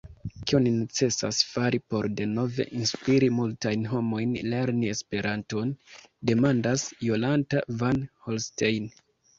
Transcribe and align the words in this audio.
Kion 0.51 0.67
necesas 0.77 1.41
fari 1.49 1.79
por 1.93 2.07
denove 2.21 2.65
inspiri 2.79 3.29
multajn 3.41 3.85
homojn 3.93 4.35
lerni 4.55 4.91
Esperanton, 4.97 5.79
demandas 6.33 6.91
Jolanta 7.09 7.67
van 7.85 8.07
Holstein. 8.27 8.95